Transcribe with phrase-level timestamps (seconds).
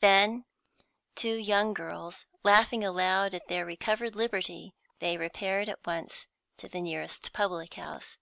[0.00, 0.44] Then
[1.14, 6.80] two young girls, laughing aloud at their recovered liberty; they repaired at once to the
[6.80, 8.18] nearest public house.